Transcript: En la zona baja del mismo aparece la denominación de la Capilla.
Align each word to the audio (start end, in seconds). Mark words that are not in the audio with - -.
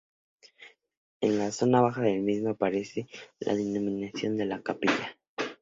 En 1.21 1.37
la 1.37 1.51
zona 1.51 1.79
baja 1.79 2.01
del 2.01 2.23
mismo 2.23 2.49
aparece 2.49 3.07
la 3.39 3.53
denominación 3.53 4.35
de 4.35 4.47
la 4.47 4.59
Capilla. 4.63 5.15